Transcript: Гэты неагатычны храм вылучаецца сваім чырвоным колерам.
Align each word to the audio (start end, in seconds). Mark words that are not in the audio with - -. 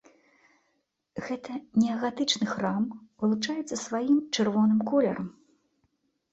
Гэты 1.25 1.53
неагатычны 1.83 2.47
храм 2.55 2.89
вылучаецца 3.19 3.75
сваім 3.85 4.19
чырвоным 4.35 4.85
колерам. 4.91 5.33